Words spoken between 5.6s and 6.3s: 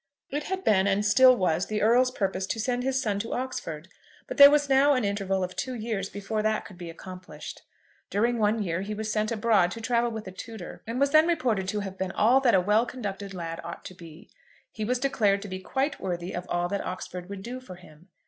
years